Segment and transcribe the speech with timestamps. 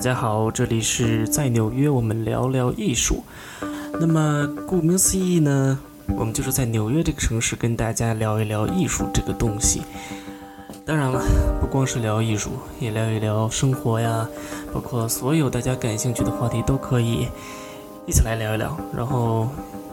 [0.00, 3.22] 大家好，这里是在纽约，我们聊聊艺术。
[4.00, 5.78] 那么顾名思义呢，
[6.16, 9.82] 我们就是在纽约这个城市跟大家聊一聊艺术这个东西。
[10.86, 11.20] 当然了，
[11.60, 14.26] 不光是聊艺术，也聊一聊生活呀，
[14.72, 17.28] 包括所有大家感兴趣的话题都可以
[18.06, 18.74] 一起来聊一聊。
[18.96, 19.50] 然后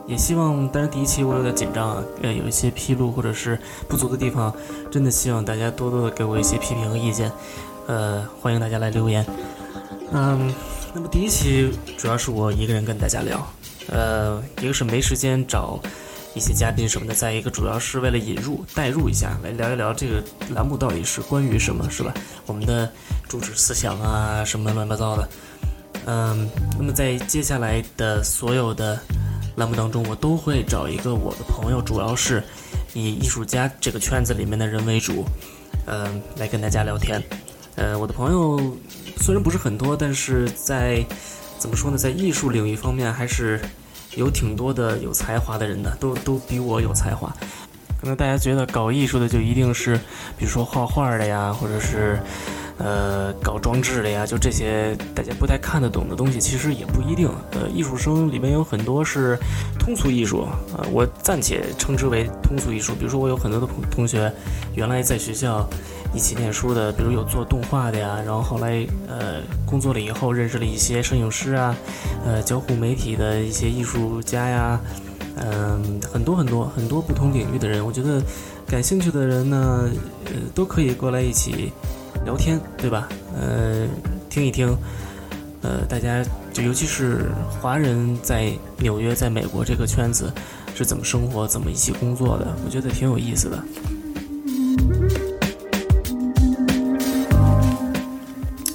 [0.07, 4.55] 也希望，当然第一期我有点紧张啊，呃，有一些纰漏或者是不足的地方，
[4.89, 7.29] 真的希望大家多多的给我一些批评和意见。
[7.87, 9.25] 呃，欢迎大家来留言。
[10.11, 10.53] 嗯，
[10.93, 13.45] 那么第一期主要是我一个人跟大家聊，
[13.89, 15.79] 呃，一个是没时间找
[16.33, 22.13] 一些嘉宾什么的，再一个主要是为了引入、带入一下，来聊一聊这个栏目到底是关于什么，是吧？
[22.45, 22.89] 我们的
[23.27, 25.29] 主旨思想啊，什么乱七八糟的。
[26.05, 28.97] 嗯，那么在接下来的所有的
[29.57, 32.41] 栏目当中，我都会找一个我的朋友，主要是
[32.93, 35.25] 以艺术家这个圈子里面的人为主，
[35.85, 37.21] 嗯，来跟大家聊天。
[37.77, 38.59] 呃，我的朋友
[39.17, 41.05] 虽然不是很多，但是在
[41.59, 43.61] 怎么说呢，在艺术领域方面还是
[44.15, 47.31] 有挺多的有才华的人的，都都比我有才华。
[48.01, 49.95] 可能大家觉得搞艺术的就一定是，
[50.37, 52.19] 比如说画画的呀，或者是
[52.77, 57.29] 呃搞装置的呀，就这些大家不太看得懂的东西，其实也不一定。
[57.51, 59.37] 呃，艺术生里面有很多是
[59.79, 62.93] 通俗艺术啊，我暂且称之为通俗艺术。
[62.95, 64.31] 比如说，我有很多的同同学
[64.75, 65.67] 原来在学校。
[66.13, 71.75] 一起念书的，比如有做动画的呀，然后后来呃工作了以后认识了一些摄影师啊，
[72.25, 74.79] 呃交互媒体的一些艺术家呀，
[75.35, 78.21] 嗯很多很多很多不同领域的人，我觉得
[78.65, 79.89] 感兴趣的人呢，
[80.27, 81.73] 呃都可以过来一起
[82.27, 83.07] 聊天，对吧？
[83.39, 83.87] 呃
[84.29, 84.67] 听一听，
[85.61, 90.29] 呃大家就尤其是华人在纽约在美国这个圈子
[90.75, 93.63] 是怎么生活，怎么一起工作的，我觉得挺有意思的。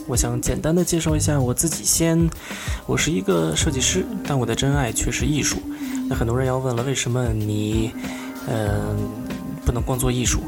[0.06, 2.30] 我想简单的介绍一下我自己先，
[2.86, 5.58] 我是一个设计师，但我的真爱却是艺术。
[6.08, 7.92] 那很多人要问了，为什么你，
[8.48, 8.96] 嗯，
[9.67, 10.41] 不能光做艺术？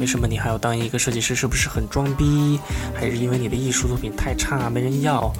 [0.00, 1.34] 为什么你还要当一个设计师？
[1.34, 2.58] 是不是很装逼？
[2.94, 5.30] 还是因为你的艺术作品太差没人要？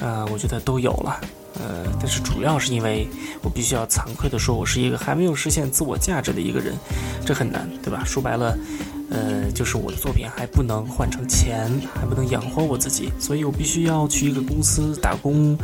[0.00, 1.20] 呃，我觉得都有了。
[1.60, 3.06] 呃，但是主要是因为
[3.40, 6.74] 我必须要惭愧的说，我是一个还没有实现自我价值的一个人，
[7.24, 8.02] 这很难，对吧？
[8.04, 8.58] 说白了。
[9.10, 15.58] 呃，就是我的作品还不能换成钱，还不能养活我自己，所以我必须要去一个公司打工，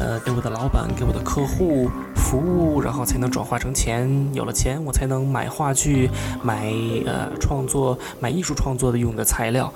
[0.00, 4.08] 呃，给我的老板、给我的客户服务，然后才能转化成钱。
[4.34, 6.10] 有了钱，我才能买话剧、
[6.42, 6.72] 买
[7.06, 9.72] 呃创作、买艺术创作的用的材料，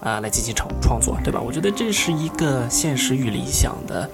[0.00, 1.40] 啊，来进行创创作，对吧？
[1.40, 4.08] 我觉得这是一个现实与理想的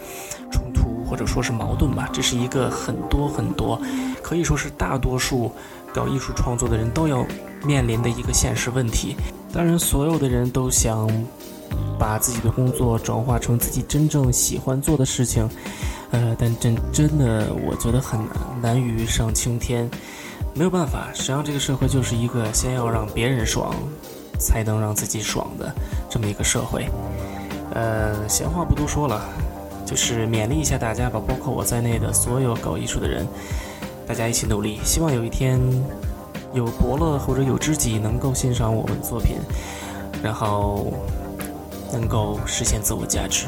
[0.52, 0.62] 冲，
[1.04, 2.08] 或者说是矛盾吧。
[2.12, 3.80] 这是一个很多很多，
[4.22, 5.52] 可以说是大多数。
[5.94, 7.24] 搞艺术创作的人都要
[7.64, 9.14] 面临的一个现实问题。
[9.52, 11.08] 当然，所有的人都想
[11.96, 15.48] 把自己的工作转化成自己真正喜欢做的事情，
[16.10, 19.88] 呃，但真真的，我觉得很难，难于上青天。
[20.52, 23.72] 没有办法，实际上这个社会就是一个先要让别人爽，
[24.36, 25.72] 才能让自己爽的
[26.10, 26.88] 这么一个社会。
[27.72, 29.28] 呃，闲话不多说了，
[29.84, 33.26] 就是勉励一下大家吧，包括我在内的所有搞艺术的人。
[34.06, 35.58] 大家一起努力，希望有一天
[36.52, 39.36] 有伯乐或者有知己能够欣赏我们的作品，
[40.22, 40.92] 然后
[41.92, 43.46] 能够实现自我价值。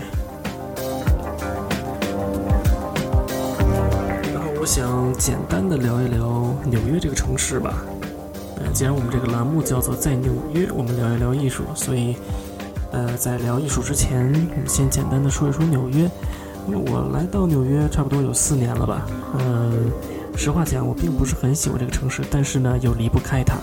[4.33, 7.85] 然后我想简单的聊一聊纽约这个城市吧。
[8.57, 12.17] 呃，既然我们这个栏目叫做在纽约，我们聊一聊艺术，所以
[12.93, 16.11] 呃，在聊艺术之前，我们先简单的说一说纽约。
[16.69, 19.07] 我来到纽约差不多有四年了吧，
[19.39, 19.91] 嗯。
[20.39, 23.57] 实话讲，我并不是很喜欢这个城市，但是呢，又离不开它。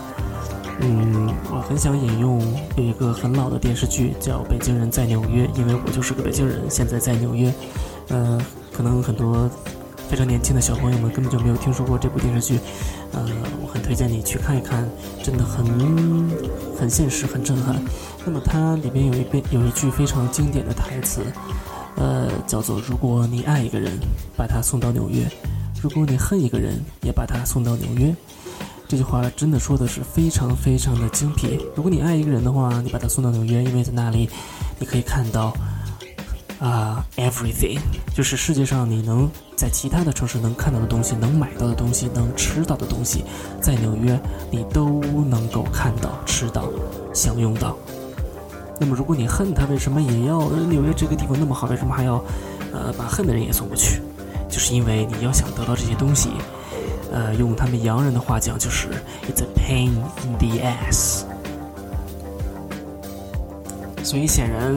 [0.80, 2.42] 嗯，我很想引用
[2.76, 7.54] 有一个很老的电视剧叫《北京人在纽约》，因为我就是个北京人，现在在纽约。
[8.08, 8.42] 呃，
[8.76, 9.48] 可能很多
[10.10, 12.60] 非常年轻的小朋友们根本就没有听说过这部电视剧。
[13.14, 13.26] 呃，
[13.62, 14.90] 我很推荐你去看一看，
[15.24, 15.66] 真的很
[16.78, 17.82] 很现实，很震撼。
[18.26, 21.22] 那么它里面有一遍有一句非常经典的台词，
[21.96, 23.98] 呃，叫做“如果你爱一个人，
[24.36, 25.26] 把他送到纽约。”
[25.82, 28.16] 如果你恨一个人，也把他送到纽约。
[28.88, 31.60] 这句话真的说的是非常非常的精辟。
[31.76, 34.30] 如果你爱一个人的话，你把他送到纽约，因为在那里
[34.80, 35.54] 你可以看到
[36.64, 37.78] 啊，everything，
[38.16, 43.26] 就是世界上你能在其他的城市能看到的东西，能买到的东西，能吃到的东西，
[43.60, 44.18] 在纽约
[44.50, 46.70] 你都能够看到、吃到、
[47.14, 47.76] 享用到。
[48.80, 51.68] 那么，如果你恨他，为什么也要纽约这个地方那么好？
[51.68, 52.24] 为什么还要
[52.72, 54.02] 呃把恨的人也送过去？
[54.50, 56.30] 就是因为你要想得到这些东西，
[57.12, 58.88] 呃，用他们洋人的话讲，就是
[59.28, 59.90] "It's a pain
[60.24, 61.24] in the ass"。
[64.02, 64.74] 所以显然，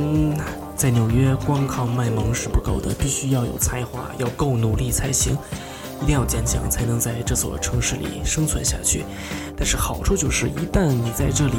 [0.77, 5.37] 在纽约光靠卖萌是不够的，必须要有才华，要够努力才行，
[6.03, 9.03] 一定要坚强，才能在这所城市里生存下去。
[9.57, 11.55] 但是好处就是，一旦你在这里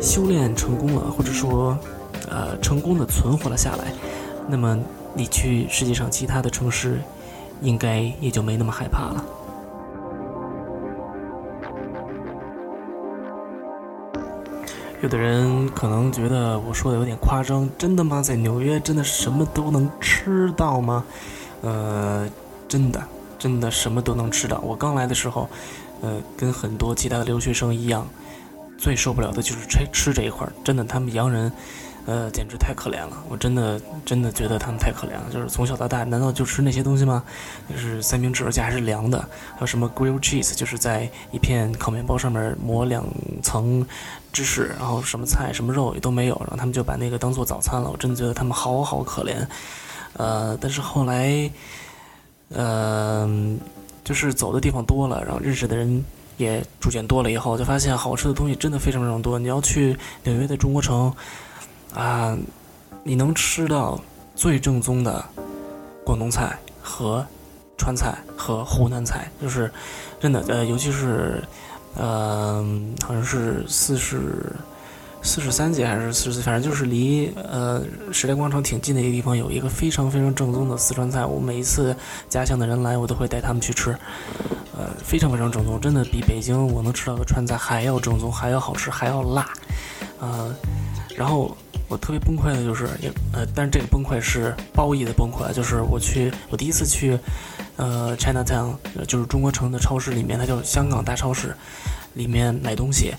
[0.00, 1.76] 修炼成功了，或者说，
[2.28, 3.92] 呃，成功的存活了下来，
[4.48, 4.78] 那么
[5.14, 7.00] 你去世界上其他的城市，
[7.60, 9.24] 应该也就没那么害怕了。
[15.04, 18.22] 有的人可能觉得我说的有点夸张，真的吗？
[18.22, 21.04] 在纽约真的什么都能吃到吗？
[21.60, 22.26] 呃，
[22.66, 23.04] 真的，
[23.38, 24.58] 真的什么都能吃到。
[24.60, 25.46] 我刚来的时候，
[26.00, 28.08] 呃，跟很多其他的留学生一样，
[28.78, 30.52] 最受不了的就是吃吃这一块儿。
[30.64, 31.52] 真的，他们洋人。
[32.06, 33.24] 呃，简直太可怜了！
[33.30, 35.24] 我真的真的觉得他们太可怜了。
[35.32, 37.24] 就是从小到大，难道就吃那些东西吗？
[37.72, 39.18] 就是三明治，而且还是凉的。
[39.54, 43.02] 还有什么 grilled cheese，就是在一片烤面包上面抹两
[43.44, 43.86] 层
[44.32, 47.88] 芝士，然后什么菜、什么肉也都没有，然后他们就把那个当做早餐了。
[47.88, 49.46] 我真的觉得他们好好可怜。
[50.14, 51.50] 呃，但是后来，
[52.48, 53.28] 呃，
[54.02, 56.04] 就是走的地方多了，然后认识的人
[56.38, 59.38] 也逐渐多了以后，就发现好吃的东西真的非常非常多。
[59.38, 61.14] 你要去纽约的中国城。
[61.94, 62.36] 啊，
[63.04, 64.00] 你能吃到
[64.34, 65.24] 最正宗的
[66.04, 67.24] 广东菜和
[67.78, 69.70] 川菜和湖南菜，就是
[70.18, 71.40] 真的呃，尤其是
[71.96, 72.64] 呃，
[73.02, 74.52] 好像是四十
[75.22, 77.82] 四十三街还是四十，反正就是离呃
[78.12, 81.24] 时代广场挺近的一个地方，有一个非常非常正宗的四川菜。
[81.24, 81.96] 我每一次
[82.28, 83.90] 家乡的人来，我都会带他们去吃，
[84.76, 89.48] 呃，非常非常正宗，真的比北京我能吃到的川菜还要正宗，还要好吃，还要辣，
[90.20, 90.54] 呃，
[91.16, 91.56] 然后。
[91.86, 92.86] 我特别崩溃的就是，
[93.34, 97.16] 呃，但是这个崩溃是褒义的崩溃，就是我去，我第一次去，
[97.76, 98.76] 呃，Chinatown，
[99.06, 101.56] 就是中国城的超市里面，它叫香港大超市，
[102.14, 103.12] 里面买东西，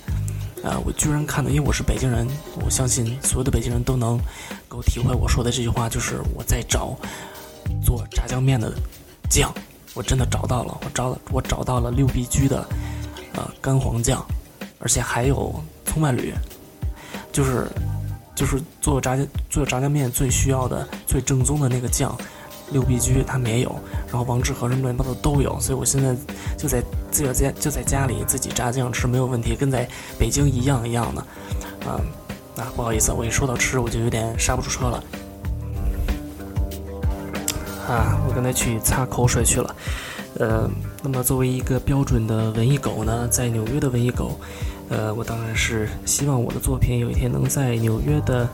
[0.63, 2.27] 啊，我居然看到，因为我是北京人，
[2.63, 4.19] 我相信所有的北京人都能
[4.67, 6.97] 够体会我说的这句话，就是我在找
[7.83, 8.73] 做炸酱面的
[9.29, 9.53] 酱，
[9.93, 12.65] 我真的找到了，我找我找到了六必居的
[13.33, 14.25] 呃干黄酱，
[14.79, 15.53] 而且还有
[15.85, 16.33] 葱瓣缕，
[17.31, 17.67] 就是。
[18.35, 22.13] 就是做炸酱做炸酱面最需要的最正宗的那个酱，
[22.71, 23.75] 六必居他们也有，
[24.07, 26.15] 然后王致和什么乱七八糟都有，所以我现在
[26.57, 29.87] 就在自个家就在家里自己炸酱吃没有问题，跟在
[30.19, 31.21] 北京一样一样的，
[31.87, 32.01] 啊
[32.57, 35.03] 啊不好意思，我一说到吃我就有点刹不住车了，
[37.87, 39.75] 啊我刚才去擦口水去了，
[40.39, 40.69] 呃
[41.03, 44.39] 那么作为一个标准的文艺狗呢，在纽约的文艺狗。
[44.87, 48.47] 呃，我当然是希望我的作品有一天能在纽约的，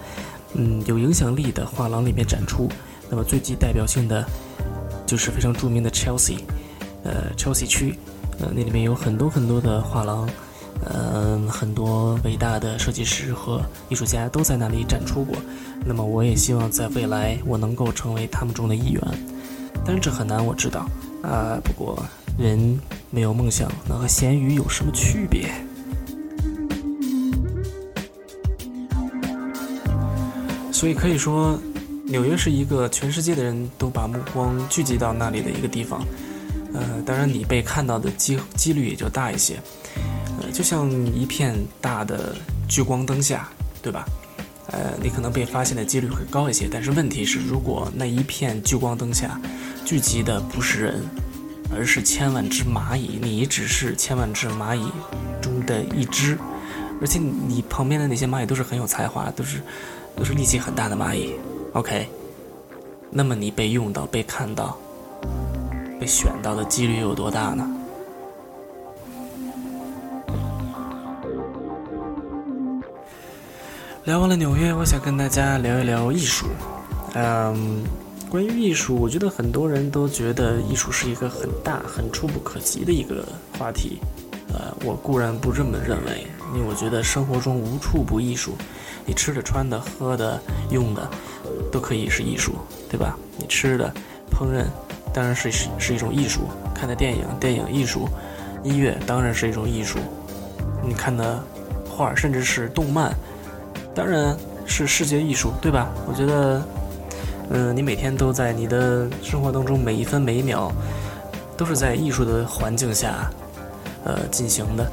[0.54, 2.70] 嗯，有影响力的画廊里面展出。
[3.12, 4.26] 那么最具代表性的
[5.06, 6.38] 就是非常著名的 Chelsea，
[7.04, 7.94] 呃，Chelsea 区，
[8.40, 10.30] 呃，那里面有很多很多的画廊，
[10.86, 15.36] 嗯，很多伟大的设计师和艺术家都在那里展出过。
[15.86, 19.02] 那么我也希望在未来我能够成为他们中的一员，
[19.84, 20.88] 但是这很难，我知道
[21.22, 21.60] 啊。
[21.64, 22.02] 不过
[22.38, 22.80] 人
[23.10, 25.50] 没有梦想，那和咸鱼有什么区别？
[30.72, 31.60] 所以可以说，
[32.12, 36.06] 纽约是一个全世界的人都把目光聚集到那里的一个地方。
[36.74, 39.58] 呃，当然你被看到的机几率也就大一些。
[40.42, 42.36] 呃，就像一片大的
[42.68, 43.48] 聚光灯下，
[43.82, 44.06] 对吧？
[44.68, 46.68] 呃，你可能被发现的几率会高一些。
[46.70, 49.40] 但是问题是，如果那一片聚光灯下
[49.86, 51.02] 聚集的不是人，
[51.74, 54.92] 而是千万只蚂蚁，你只是千万只蚂蚁
[55.42, 56.38] 中的一只，
[57.00, 59.62] 而且你旁边的那些蚂蚁都是很有才华，都是。
[60.14, 61.36] 都是力气很大的蚂蚁
[61.74, 62.08] ，OK，
[63.10, 64.78] 那么你被用到、被看到、
[66.00, 67.68] 被选到的几率有多大呢？
[74.04, 76.48] 聊完了纽约，我想跟大家聊一聊艺术。
[77.14, 77.84] 嗯，
[78.30, 83.24] 关于艺术，我觉得很多人都觉得艺术是一个很大、很触不可及的一个
[83.60, 84.00] 话题。
[84.52, 86.26] 呃，我固然不这么认为，
[86.56, 88.54] 因为我觉得生活中无处不艺术。
[89.06, 91.10] 你吃的、穿的、喝的、用的，
[91.72, 92.54] 都可以是艺术，
[92.90, 93.18] 对吧？
[93.38, 93.92] 你吃的、
[94.32, 94.66] 烹饪，
[95.14, 96.42] 当然是是一种艺术；
[96.76, 98.02] 看的电影、电影艺术；
[98.64, 99.98] 音乐当然是一种艺术；
[100.86, 101.42] 你看的
[101.90, 103.14] 画，甚至是动漫，
[103.96, 104.36] 当然
[104.66, 105.90] 是视觉艺术，对吧？
[106.08, 106.62] 我觉得，
[107.50, 110.72] 嗯，你每天都在你的生活当中每一分每一秒，
[111.56, 113.32] 都是在艺术的环境下，
[114.04, 114.92] 呃，进行的。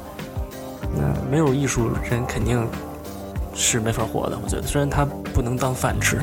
[0.95, 2.65] 那没有艺术，人肯定。
[3.61, 6.21] 是没法活的，我觉得虽然它不能当饭吃，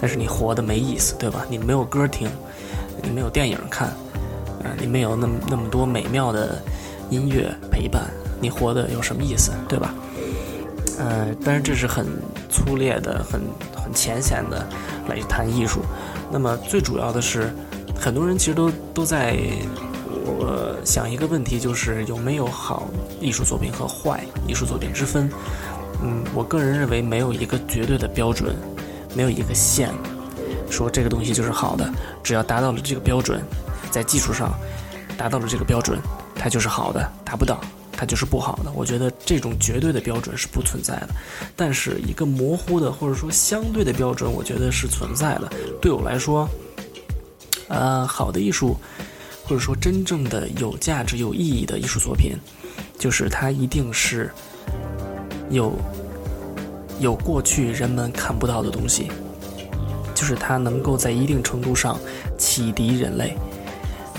[0.00, 1.44] 但是你活的没意思，对吧？
[1.48, 2.28] 你没有歌听，
[3.02, 3.88] 你没有电影看，
[4.64, 6.60] 啊，你没有那么那么多美妙的
[7.10, 9.94] 音乐陪伴，你活的有什么意思，对吧？
[10.98, 12.06] 呃，但是这是很
[12.50, 13.40] 粗略的、很
[13.74, 14.66] 很浅显的
[15.08, 15.80] 来谈艺术。
[16.30, 17.50] 那么最主要的是，
[17.98, 19.36] 很多人其实都都在
[20.26, 22.88] 我想一个问题，就是有没有好
[23.18, 25.30] 艺术作品和坏艺术作品之分？
[26.02, 28.54] 嗯，我个人认为没有一个绝对的标准，
[29.14, 29.90] 没有一个线，
[30.70, 33.42] 说这个东西就是好的，只要达到了这个标准，
[33.90, 34.52] 在技术上
[35.16, 35.98] 达到了这个标准，
[36.34, 37.60] 它就是好的；达不到，
[37.92, 38.70] 它就是不好的。
[38.72, 41.10] 我觉得这种绝对的标准是不存在的，
[41.56, 45.50] 但是一个模糊的或者说相对的标准，我觉得是存在的。
[45.80, 46.48] 对我来说，
[47.68, 48.76] 呃，好的艺术，
[49.44, 52.36] 或者说真正的有价值、有意义的艺术作品，
[52.98, 54.30] 就是它一定是。
[55.50, 55.72] 有
[57.00, 59.10] 有过去人们看不到的东西，
[60.14, 61.98] 就是它能够在一定程度上
[62.36, 63.34] 启迪人类，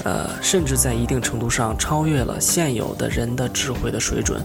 [0.04, 4.42] 呃，甚至在一定程度上超越了现有的人的智慧的水准，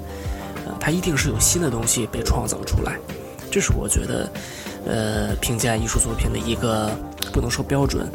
[0.67, 2.99] 呃，它一定是有新的东西被创造出来，
[3.51, 4.31] 这是我觉得，
[4.87, 6.91] 呃，评价艺术作品的一个
[7.33, 8.07] 不能说标准，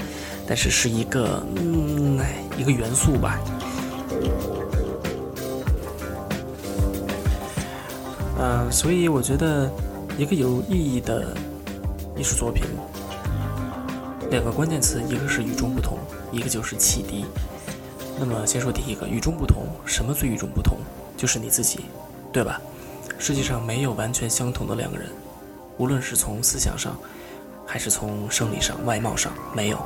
[0.47, 2.19] 但是是一个嗯
[2.57, 3.39] 一个元素吧。
[8.37, 9.69] 呃，所以我觉得，
[10.17, 11.35] 一个有意义的
[12.15, 12.63] 艺术作品，
[14.29, 15.97] 两个关键词，一个是与众不同，
[16.31, 17.25] 一个就是启迪。
[18.19, 19.65] 那么，先说第一个，与众不同。
[19.85, 20.77] 什么最与众不同？
[21.17, 21.85] 就是你自己，
[22.31, 22.61] 对吧？
[23.17, 25.09] 世界上没有完全相同的两个人，
[25.77, 26.95] 无论是从思想上，
[27.65, 29.79] 还是从生理上、外貌上，没有。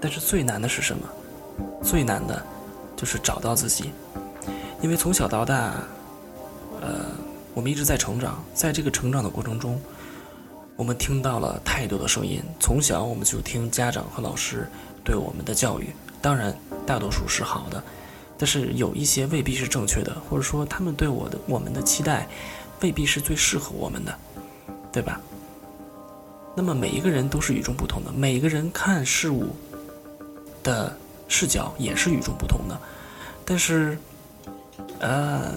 [0.00, 1.06] 但是最难的是什么？
[1.82, 2.42] 最难的，
[2.96, 3.92] 就是找到自己，
[4.80, 5.74] 因为从小到大。
[6.82, 7.06] 呃，
[7.56, 9.80] 我们一直在成长，在这个成长的过程中，
[10.76, 12.38] 我们听到了太多的声音。
[12.60, 14.68] 从小我们就听家长和老师
[15.02, 15.88] 对我们的教育，
[16.20, 17.82] 当然大多数是好的，
[18.36, 22.28] 但是有一些未必是正确的，或者说他们对我的我们的期待
[22.82, 24.14] 未必是最适合我们的，
[24.92, 25.18] 对吧？
[26.54, 29.46] 那么每一个人都是与众不同的，每个人看事物
[30.62, 30.94] 的
[31.26, 32.78] 视角也是与众不同的，
[33.46, 33.98] 但是，
[34.98, 35.54] 呃。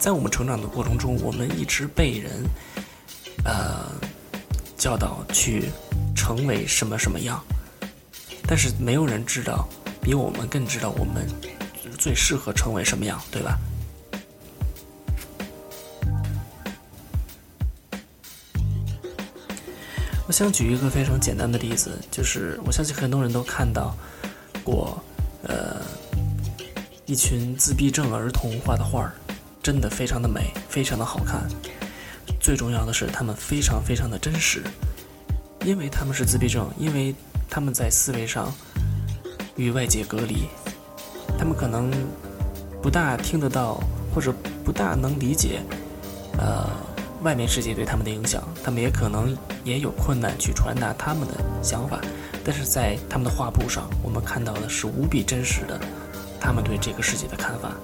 [0.00, 2.42] 在我们成长的过程中，我们一直被人，
[3.44, 3.84] 呃，
[4.74, 5.70] 教导去
[6.16, 7.44] 成为什么什么样，
[8.46, 9.68] 但是没有人知道，
[10.00, 11.28] 比我们更知道我们
[11.98, 13.58] 最适合成为什么样，对吧？
[20.26, 23.94] 我想举一个非常简单的例子，就是我相信很多人都看到
[24.64, 24.98] 过，
[25.42, 25.82] 呃，
[27.04, 29.12] 一群自闭症儿童画的画儿。
[29.62, 31.42] 真的非常的美，非常的好看。
[32.40, 34.62] 最重要的是，他们非常非常的真实，
[35.64, 37.14] 因为他们是自闭症，因为
[37.48, 38.52] 他们在思维上
[39.56, 40.48] 与外界隔离，
[41.38, 41.90] 他们可能
[42.82, 43.78] 不大听得到，
[44.14, 44.32] 或者
[44.64, 45.60] 不大能理解，
[46.38, 46.66] 呃，
[47.22, 48.42] 外面世界对他们的影响。
[48.64, 52.00] 他们也可能也有困难去传达他们的想法，
[52.42, 55.78] 但是在他们的画布上，我们看到的是无比真实的，
[56.40, 57.74] 他们对这个世界的看法。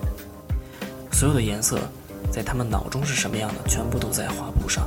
[1.16, 1.78] 所有的颜色，
[2.30, 4.87] 在他们脑中是什么样的，全部都在画布上。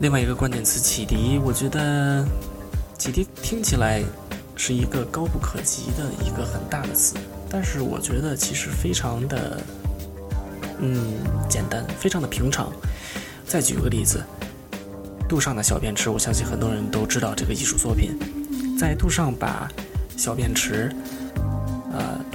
[0.00, 2.24] 另外一个关键词“启迪”，我觉得
[2.96, 4.02] “启迪”听起来
[4.56, 7.16] 是一个高不可及的一个很大的词，
[7.50, 9.60] 但是我觉得其实非常的，
[10.78, 12.72] 嗯，简单，非常的平常。
[13.46, 14.24] 再举个例子，
[15.28, 18.18] 杜尚的小便池，我相信很多人都知道这个艺术作品，
[18.78, 19.70] 在杜尚把
[20.16, 20.90] 小便池。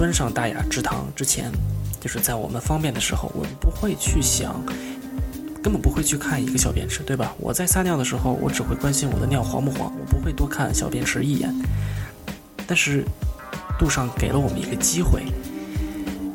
[0.05, 1.51] 呃，端上大雅之堂之前，
[1.99, 4.63] 就是在我们方便的时候，我们不会去想，
[5.63, 7.33] 根本不会去看一个小便池，对吧？
[7.39, 11.51] 我在撒尿的时候，我只会关心我的尿黄不黄，我不会多看小便池一眼。
[12.67, 13.03] 但是，
[13.79, 15.23] 路上给了我们一个机会，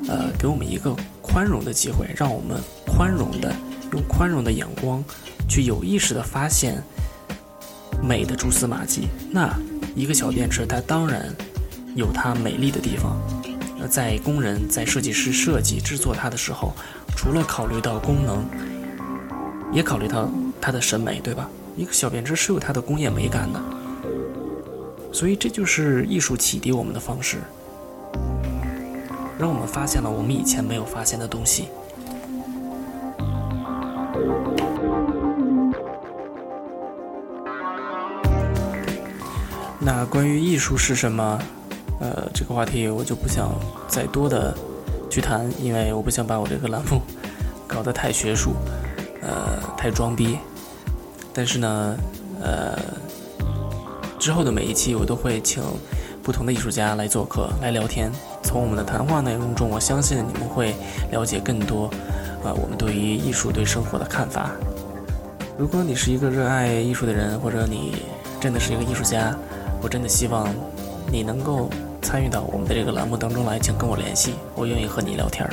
[0.09, 3.55] 呃，给我们一个宽容的机会，让我们宽容的
[3.93, 5.01] 用宽容的眼光，
[5.49, 6.83] 去有意识的发现
[8.03, 9.07] 美的蛛丝马迹。
[9.31, 9.57] 那
[9.95, 11.33] 一个小便池，它当然。
[11.97, 13.19] 有它美丽的地方，
[13.89, 16.73] 在工人在设计师设计制作它的时候，
[17.17, 18.45] 除了考虑到功能，
[19.73, 21.49] 也考虑到它的审美，对吧？
[21.77, 23.61] 一个小便池是有它的工业美感的，
[25.13, 27.39] 所以这就是艺术启迪我们的方式，
[29.39, 31.69] 让我们发现了我们以前没有发现的东西。
[39.79, 41.41] 那关于艺术是什么？
[42.01, 43.51] 呃，这个话题我就不想
[43.87, 44.55] 再多的
[45.11, 47.01] 去谈，因为我不想把我这个栏目
[47.69, 48.53] 搞得太学术，
[49.23, 50.39] 呃，太装逼。
[51.33, 51.97] 但是呢，
[52.43, 52.77] 呃，
[54.19, 55.63] 之后的每一期我都会请
[56.23, 58.11] 不同的艺术家来做客，来聊天。
[58.43, 60.75] 从我们的谈话内容中，我相信你们会
[61.13, 61.89] 了解更多，
[62.43, 64.51] 呃，我们对于艺术、对生活的看法。
[65.57, 68.03] 如果你是一个热爱艺术的人，或者你
[68.41, 69.37] 真的是一个艺术家，
[69.83, 70.49] 我真的希望
[71.13, 71.69] 你能够
[72.03, 75.53] 参与到我们的这个栏目当中来，请跟我联系，我愿意和你聊天儿。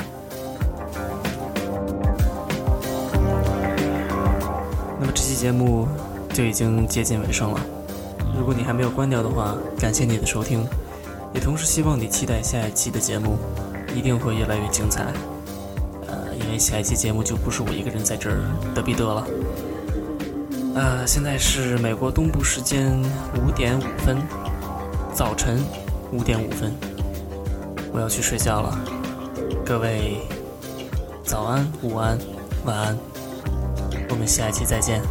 [5.00, 5.86] 那么这期节目
[6.32, 7.60] 就已经接近尾声了。
[8.36, 10.66] 如果你还没有关掉的话，感谢你的收听，
[11.32, 13.36] 也同时希望你期待下一期的节目，
[13.94, 15.04] 一定会越来越精彩。
[16.06, 18.38] 呃，因为下一期节目就不是我一个人在这儿
[18.74, 19.26] 嘚逼嘚了。
[20.74, 23.00] 呃，现在是美国东部时间
[23.34, 24.16] 五点五分，
[25.12, 25.58] 早晨
[26.12, 26.72] 五点五分，
[27.92, 28.78] 我要去睡觉了。
[29.64, 30.18] 各位
[31.22, 32.18] 早安、午安、
[32.64, 32.98] 晚安，
[34.08, 35.02] 我们下一期再见。